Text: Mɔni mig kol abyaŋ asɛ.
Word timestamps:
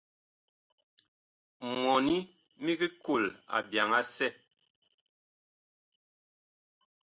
Mɔni 1.81 2.17
mig 2.63 2.79
kol 3.03 3.23
abyaŋ 3.57 3.89
asɛ. 3.99 4.27